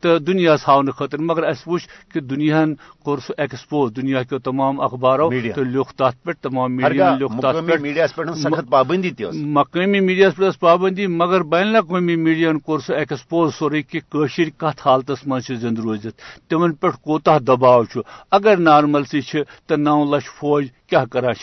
تو 0.00 0.18
دنیا 0.18 0.54
ہاؤن 0.68 0.90
خاطر 0.90 1.18
مگر 1.18 1.42
اس 1.42 1.62
وچ 1.66 1.82
کہ 2.12 2.20
دنیا 2.20 2.64
کور 3.04 3.18
سو 3.18 3.32
ایکسپوز 3.38 3.96
دنیا 3.96 4.22
کے 4.22 4.38
تمام 4.38 4.80
اخباروں 4.80 5.30
تو 5.54 5.64
لوک 5.64 5.92
تات 5.92 6.22
پہ 6.22 6.32
تمام 6.42 6.76
میڈیا 6.76 7.16
لوک 7.16 7.32
تات 7.42 7.54
پہ 7.66 7.76
میڈیا 7.80 8.06
پہ 8.16 8.22
سخت 8.34 8.70
پابندی 8.70 9.10
تھی 9.10 9.24
مقامی 9.32 10.00
میڈیا 10.00 10.30
پہ 10.30 10.50
پابندی 10.60 11.06
مگر 11.06 11.42
بین 11.42 11.68
الاقوامی 11.68 12.16
media 12.16 12.52
cover 12.64 12.80
so 12.80 12.94
expose 12.94 13.54
sorry 13.54 13.82
کہ 13.82 14.00
کشیر 14.10 14.48
کت 14.56 14.86
حالتس 14.86 15.26
من 15.26 15.40
زند 15.40 15.78
روزت۔ 15.78 16.20
تمن 16.50 16.72
پہ 16.72 16.88
کوتہ 16.90 17.38
دباؤ 17.46 17.82
اگر 18.30 18.56
نارمل 18.56 19.04
سی 19.04 19.20
تو 19.66 19.76
نو 19.76 20.16
لچھ 20.16 20.28
فوج 20.38 20.66
کیا 20.86 21.04
کران 21.04 21.34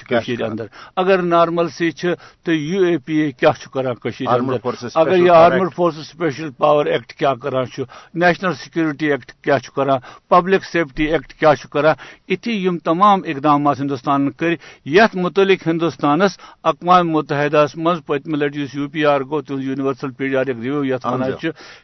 اندر؟ 0.43 0.65
اگر 0.95 1.21
نارمل 1.21 1.69
سی 1.69 1.91
تو 1.91 2.51
یو 2.51 2.83
اے 2.83 2.97
پی 2.97 3.15
اے 3.15 3.31
کیا 3.31 3.51
کران 3.73 3.95
اندر؟ 4.27 4.87
اگر 4.95 5.17
یہ 5.17 5.31
armed 5.31 5.73
forces 5.75 6.07
special 6.07 6.49
power 6.51 6.85
act 6.85 7.13
کیا 7.13 7.33
کران 7.35 7.65
نیشنل 8.13 8.46
سیکورٹی 8.53 9.11
ایکٹ 9.11 9.31
کیا 9.41 9.57
کران 9.75 9.99
پبلک 10.27 10.65
سیفٹی 10.65 11.05
ایکٹ 11.05 11.33
کیا 11.33 11.53
کران 11.71 11.95
اتھی 12.29 12.65
یم 12.65 12.77
تمام 12.77 13.21
اقدامات 13.25 13.79
ہندوستان 13.79 14.31
کر 14.31 14.53
یت 14.85 15.15
متعلق 15.15 15.67
ہندوستانس 15.67 16.37
اقوام 16.63 17.11
متحدہ 17.11 17.65
مز 17.75 17.99
پتم 18.05 18.35
لٹ 18.35 18.55
یو 18.55 18.87
پی 18.89 19.05
آر 19.05 19.21
گو 19.21 19.41
تہذ 19.41 19.61
یونیورسل 19.61 20.11
پیڈیارک 20.11 20.57
ریویو 20.61 20.85
یت 20.85 21.05
ونان 21.05 21.31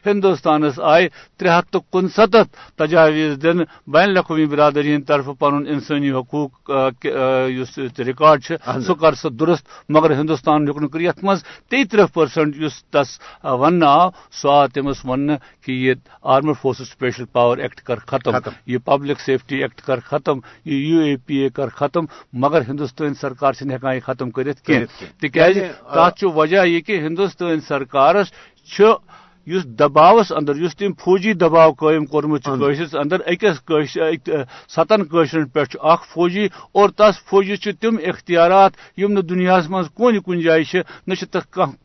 ہندوستانس 0.06 0.80
آئے 0.82 1.08
ترے 1.36 1.48
ہتھ 1.48 1.70
تو 1.70 1.80
کنستھ 1.80 2.36
تجاویز 2.76 3.42
دن۔ 3.42 3.58
بین 3.86 4.08
الاقوامی 4.08 4.46
برادری 4.46 4.94
ہند 4.94 5.06
طرف 5.06 5.28
پن 5.38 5.66
انسانی 5.66 6.10
حقوق 6.10 6.70
ریکارڈ 7.98 8.42
سہ 8.42 8.92
کر 9.00 9.14
سہ 9.14 9.28
درست 9.28 9.66
مگر 9.88 10.10
ہندوستان 10.10 10.68
ہوں 10.68 10.88
کر 10.88 11.00
یت 11.00 11.24
مز 11.24 11.42
تی 11.70 11.84
ترہ 11.84 12.06
پرسنٹ 12.14 12.56
اس 12.64 12.84
تس 12.84 13.18
ون 13.60 13.82
آو 13.82 14.08
سہ 14.32 14.48
آو 14.48 14.66
تمس 14.66 15.04
ون 15.04 15.28
کہ 15.64 15.72
یہ 15.72 15.94
armed 16.22 16.53
forces 16.62 16.88
special 16.88 17.24
power 17.24 17.58
act 17.58 17.80
کر 17.80 17.98
ختم 17.98 18.30
یہ 18.66 18.78
پبلک 18.78 19.20
سیفٹی 19.20 19.62
ایکٹ 19.62 19.80
کر 19.80 20.00
ختم 20.00 20.38
یہ 20.64 20.74
یو 20.74 21.00
اے 21.00 21.16
پی 21.16 21.36
اے 21.36 21.48
کر 21.48 21.68
ختم 21.68 22.04
مگر 22.32 22.60
ہندوستان 22.68 23.14
سرکار 23.14 23.52
چھ 23.52 23.62
ہکان 23.62 23.94
یہ 23.94 24.00
ختم 24.00 24.30
کرت 24.30 24.66
کی 24.66 25.28
تاز 25.94 26.24
وجہ 26.34 26.64
یہ 26.66 26.80
کہ 26.80 27.00
ہندوستان 27.00 27.60
سرکارس 27.60 28.32
اس 29.46 29.64
دباوس 29.78 30.32
اندر 30.32 30.54
اس 30.56 30.76
تم 30.76 30.92
فوجی 30.94 31.32
دباؤ 31.34 31.72
قائم 31.72 32.04
کورمت 32.06 32.48
اندر 32.94 33.20
اکس 33.26 33.58
ستن 34.68 35.02
قشرن 35.04 35.46
پہ 35.46 35.62
اخ 35.82 36.06
فوجی 36.06 36.46
اور 36.72 36.88
تس 36.88 37.18
فوجی 37.24 37.72
تم 37.72 37.96
اختیارات 38.04 38.72
یم 38.98 39.12
نا 39.12 39.20
دنیا 39.28 39.58
من 39.68 39.82
کن 39.96 40.20
کن 40.20 40.40
جائیں 40.40 40.82
نہ 41.06 41.14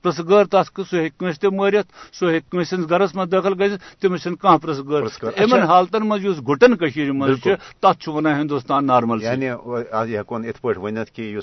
پرس 0.04 0.20
گر 0.30 0.46
تس 0.46 0.68
سہ 0.92 1.08
ہس 1.22 1.40
تہ 1.40 1.48
مارت 1.52 1.88
سہ 2.14 2.38
ہس 2.54 2.90
گرس 2.90 3.16
من 3.16 3.32
داخل 3.32 3.54
گھت 3.54 4.02
تمس 4.02 4.28
کھانا 4.42 4.58
پرس 4.58 4.80
گر 4.90 5.04
ان 5.36 5.54
حالتن 5.64 6.08
من 6.08 6.26
اس 6.26 6.40
گٹن 6.50 6.74
من 7.10 7.36
تک 7.80 8.08
ونان 8.08 8.40
ہندوستان 8.42 8.86
نارمل 8.86 9.24
یعنی 9.24 9.50
ہوں 9.50 10.46
ات 10.46 10.62
پہ 10.62 10.78
ورنت 10.78 11.16
کہ 11.16 11.36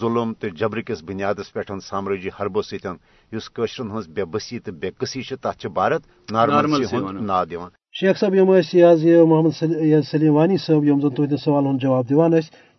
ظلم 0.00 0.32
تو 0.32 0.48
جبر 0.48 0.80
کس 0.80 1.02
بنیاد 1.02 1.34
پہ 1.52 1.60
سامرجی 1.82 2.28
حربوں 2.28 2.62
ستن 2.62 2.94
اس 3.32 3.52
قشرن 3.52 3.90
ہز 3.90 4.08
بے 4.08 4.24
بسی 4.24 4.58
تو 4.58 4.72
بے 4.72 4.90
قسی 4.90 5.22
تر 5.42 5.68
بھارت 5.68 6.02
نارمل 6.32 6.84
نا 7.20 7.44
دان 7.44 7.68
شیخ 8.00 8.18
صاحب 8.18 8.34
یم 8.34 8.50
یہ 8.72 9.22
محمد 9.22 9.64
سلیم 10.10 10.34
وانی 10.34 10.56
صاحب 10.56 10.84
یم 10.84 11.00
زن 11.00 11.36
سوال 11.36 11.66
ہند 11.66 11.80
جواب 11.80 12.10
دان 12.10 12.32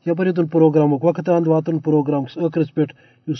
یپر 0.06 0.28
یوتن 0.28 0.48
پروگرام 0.48 0.94
وقت 0.94 1.30
اند 1.30 1.48
واتن 1.48 1.80
پروگرام 1.80 2.24
ٲخرس 2.36 2.74
پہ 2.74 2.82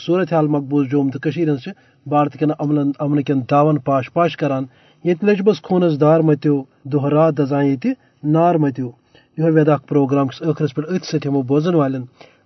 صورت 0.06 0.34
حال 0.34 0.48
مقبوض 0.48 0.88
جوم 0.88 1.10
تو 1.10 1.30
ہز 1.30 1.68
بھارت 2.06 2.34
کن 2.40 2.52
امن 2.60 2.92
امن 3.00 3.24
کن 3.24 3.40
دعون 3.52 3.80
پاش 3.80 4.14
پاش 4.14 4.38
کران۔ 4.38 4.66
یت 5.04 5.24
لجبس 5.24 5.62
خونس 5.62 6.00
دار 6.02 6.20
متو 6.20 6.64
دہ 6.84 7.06
رات 7.06 7.38
دزان 7.38 7.66
یہ 7.66 7.88
نار 8.24 8.56
متو۔ 8.56 8.92
یہ 9.38 9.44
وید 9.44 9.70
پروگرام 9.88 10.28
ٲخرس 10.28 10.76
پہ 10.76 10.82
ات 10.90 11.06
ست 11.06 11.28
ہمو 11.28 11.42
بوزن 11.42 11.76
والن 11.76 12.04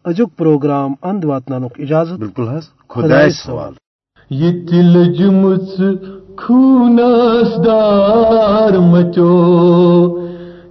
ازیک 0.08 0.28
پروگرام 0.38 0.96
اند 1.04 1.26
واتنانک 1.26 1.72
اجازت؟ 1.80 2.20
بالکل 2.20 2.48
حس 2.48 2.70
خدای 2.90 3.30
سوال. 3.30 3.74
یہ 4.30 4.52
تلجمس 4.70 5.82
خونس 6.38 7.66
دار 7.66 8.78
مچو 8.78 9.34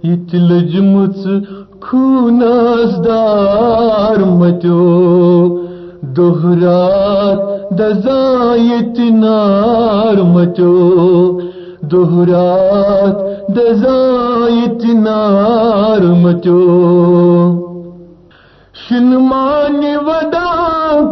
یہ 0.03 0.15
تلجمس 0.31 1.27
خونس 1.81 3.05
دار 3.05 4.17
مچو 4.17 4.81
دوہرات 6.01 7.71
دزایت 7.79 8.99
نار 8.99 10.21
مچو 10.33 11.41
دوہرات 11.91 13.17
دزایت 13.55 14.85
نار 14.95 16.01
مچو۔ 16.01 17.66
شنمانی 18.89 19.95
ودا 20.05 20.49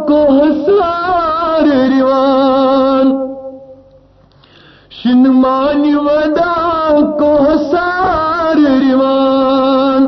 کو 0.08 0.20
حسار 0.34 1.66
ریوان 1.90 3.10
شنمانی 5.00 5.94
ودا 6.06 6.54
کو 7.20 7.32
حسار 7.42 8.62
ریوان 8.82 10.06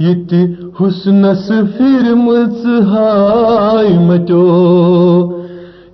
یتی 0.00 0.42
حسنس 0.80 1.48
پھر 1.76 2.12
ملس 2.14 2.66
ہائی 2.90 3.98
مچو 3.98 4.44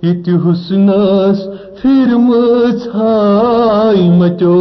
یتی 0.03 0.35
حسنس 0.45 1.47
پھر 1.85 2.15
ملس 2.17 2.87
مچو۔ 4.11 4.55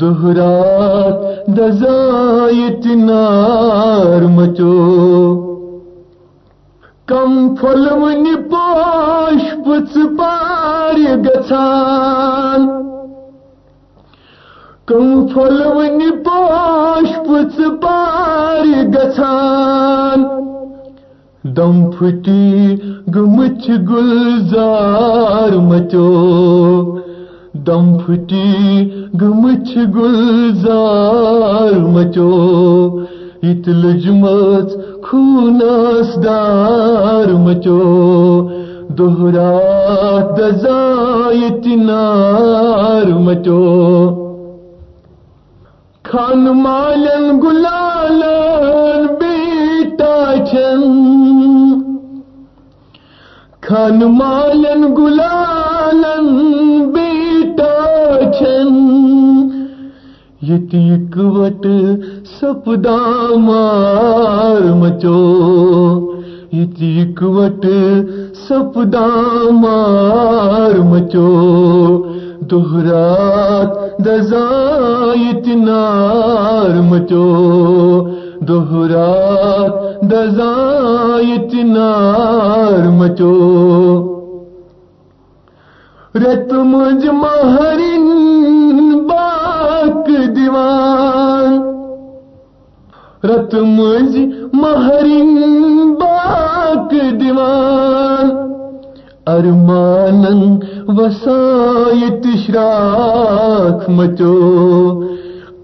دہرات 0.00 1.48
دزایت 1.48 2.86
نار 2.86 4.22
مچو۔ 4.22 4.72
کم 7.06 7.54
پھل 7.54 7.86
ونی 7.92 8.34
پوش 8.50 9.42
پچ 9.66 9.94
پار 10.18 10.98
گھان 11.24 12.66
کم 14.86 15.26
پھل 15.26 15.62
ونی 15.66 16.10
پوش 16.10 17.14
پچ 17.16 17.60
پار 17.82 18.64
گھان 18.92 20.24
دم 21.56 21.90
پھٹی 21.90 22.76
گمچ 23.14 23.68
گلزار 23.68 25.56
مچو۔ 25.56 26.98
دم 27.54 27.98
پھٹی 27.98 28.90
گمچ 29.22 29.76
گلزار 29.76 31.78
مچو۔ 31.78 33.00
ات 33.42 33.68
لجمت 33.68 35.02
خونس 35.02 36.24
دار 36.24 37.32
مچو۔ 37.32 38.48
دوہرا 38.88 39.58
دزائت 40.38 41.66
نار 41.66 43.06
مچو۔ 43.06 44.22
خان 46.02 46.38
مالن 46.38 47.40
گلالن 47.42 49.06
بیٹا 49.20 50.34
چن 50.50 51.25
خان 53.68 54.04
مالن، 54.04 54.94
گلالن، 54.94 56.26
بیٹا 56.94 58.18
چن 58.38 58.68
یتیک 60.42 61.16
وٹ 61.16 61.66
سپدا 62.40 63.34
مار 63.36 64.72
مچو۔ 64.72 66.12
یتیک 66.52 67.22
وٹ 67.22 67.66
سپدا 68.48 69.06
مار 69.50 70.78
مچو۔ 70.78 71.28
دوہرات 72.40 73.98
دزائت 73.98 75.48
نار 75.48 76.82
مچو۔ 76.82 78.15
دوہرات 78.40 80.02
دزائت 80.02 81.54
نار 81.54 82.88
مچو۔ 82.88 83.32
رت 86.14 86.52
مجھ 86.52 87.06
مہرین 87.06 88.06
باک 89.08 90.08
دیوان 90.36 91.58
رت 93.26 93.54
مجھ 93.54 94.18
مہرین 94.52 95.34
باک 96.00 96.92
دیوان 97.20 98.30
ارمانن 99.26 100.56
وسائت 100.88 102.26
شراک 102.46 103.90
مچو۔ 103.90 104.36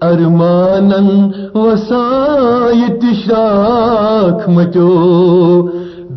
ارمانن 0.03 1.07
وسائت 1.55 3.03
شراک 3.23 4.39
مچو 4.55 4.91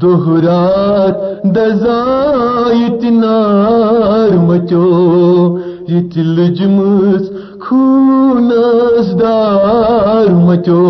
دوہرات 0.02 1.16
دزائت 1.56 3.02
نار 3.20 4.32
مچو 4.46 4.88
یہ 5.88 6.00
تل 6.14 6.38
جمس 6.54 7.24
خونس 7.64 9.08
دار 9.20 10.28
مچو۔ 10.46 10.82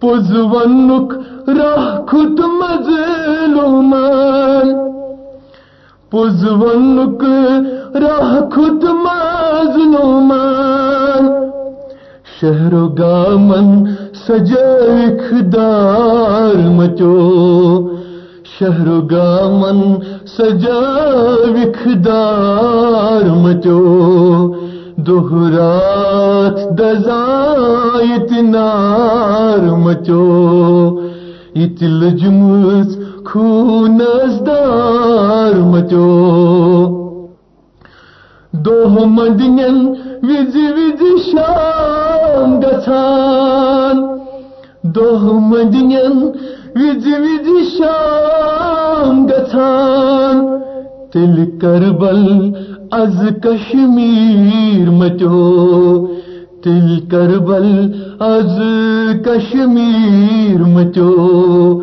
پوز 0.00 0.30
ونک 0.52 1.10
راہ 1.58 1.86
خود 2.10 2.38
مظلومان 2.60 3.98
پوز 6.10 6.40
ونک 6.62 7.22
راہ 8.04 8.32
خود 8.54 8.82
مظلومان 8.84 9.29
شہر 12.40 12.74
و 12.74 12.86
گامن 12.88 13.66
سجائک 14.26 15.52
دار 15.52 16.68
مچو، 16.76 17.16
شہر 18.58 18.88
و 18.88 19.00
گامن 19.10 19.80
سجائک 20.36 21.78
دار 22.04 23.28
مچو 23.42 23.80
دوہرات 25.06 26.58
دزائت 26.78 28.32
نار 28.42 29.68
مچو 29.84 30.24
اتل 31.54 32.08
جمس 32.16 32.96
خونس 33.26 34.40
دار 34.46 35.60
مچو۔ 35.72 36.99
دو 38.64 39.06
مندین 39.06 39.60
وز 40.22 40.56
وز 40.56 41.02
شام 41.32 42.60
گھان 42.60 43.96
دو 44.82 45.40
مندین 45.40 45.92
وز 46.76 47.06
وز 47.06 47.48
شام 47.78 49.26
گھان 49.26 50.60
تل 51.12 51.44
کربل 51.60 52.50
از 52.92 53.24
کشمیر 53.42 54.90
مچو. 54.90 56.06
تل 56.62 56.98
کربل 57.10 57.92
از 58.20 58.58
کشمیر 59.24 60.62
مچو. 60.62 61.82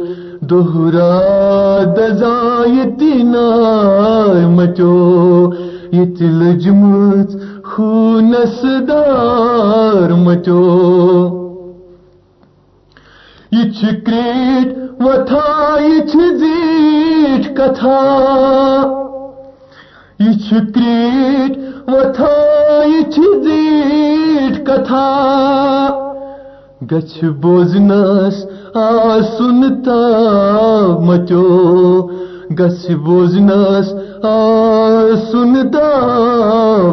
دوہرا 0.50 1.20
دزائت 1.98 3.04
نار 3.24 4.46
مچو. 4.46 5.54
یہ 5.92 6.06
تل 6.16 6.42
خونس 7.64 8.62
دار 8.88 10.12
مچو 10.18 10.64
یہ 13.52 13.72
چکریٹ 13.72 14.76
وتھا 15.02 15.78
یہ 15.82 16.16
زیٹ 16.38 17.56
کتھا 17.58 17.98
یہ 20.20 20.60
کریٹ 20.76 21.58
وتھا 21.88 22.34
یہ 22.86 23.22
زیٹ 23.44 24.66
کتھا 24.68 25.08
گچھ 26.92 27.24
بوزنس 27.42 28.46
آ 28.76 29.20
سنتا 29.38 30.00
مچو 31.00 31.46
گچھ 32.60 32.92
بوزنس 33.04 33.94
سنتا 35.32 35.88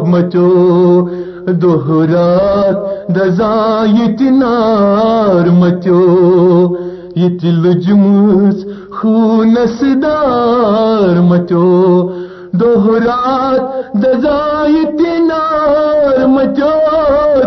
مچو 0.07 1.09
دوہرات 1.47 3.09
دزائت 3.09 4.21
نار 4.21 5.49
مچو۔ 5.49 6.75
یہ 7.15 7.37
تل 7.41 7.81
جمس 7.81 8.55
خونس 8.91 9.81
دار 9.81 11.21
مچو 11.21 12.09
دوہرات 12.53 13.93
دزائت 13.93 15.01
نار 15.01 16.25
مچو۔ 16.25 16.73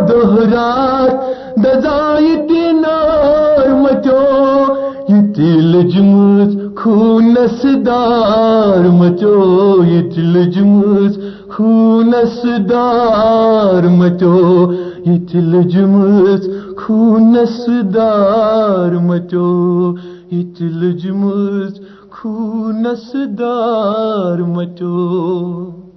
دوہرات 0.09 1.13
دزائت 1.57 2.51
نار 2.75 3.69
مچو۔ 3.69 4.23
یہ 5.09 5.35
تل 5.37 5.89
جمس 5.91 6.58
خونس 6.81 7.63
دار 7.87 8.85
مچو 8.99 9.39
یہ 9.85 10.03
تل 10.11 10.35
جمس 10.55 11.17
خونس 11.55 12.37
دار 12.69 13.89
مچو 13.99 14.37
یہ 15.07 15.17
تل 15.33 15.63
جمس 15.73 16.47
خونس 16.81 17.59
دار 17.95 18.93
مچو 19.09 19.49
یہ 20.31 20.45
تل 20.59 20.91
جمس 21.03 21.81
خونس 22.15 23.13
دار 23.39 24.39
مچو 24.55 25.88